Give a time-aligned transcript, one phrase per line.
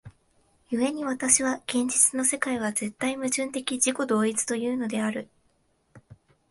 [0.71, 5.29] 故に私は現実の世界は絶対矛盾的自己同一というのである。